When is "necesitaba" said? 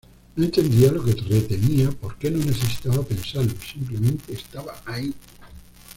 2.43-3.03